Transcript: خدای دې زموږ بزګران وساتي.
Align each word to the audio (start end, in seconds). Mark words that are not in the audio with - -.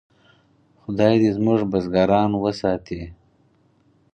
خدای 0.81 1.13
دې 1.21 1.29
زموږ 1.37 1.59
بزګران 1.71 2.31
وساتي. 2.37 3.01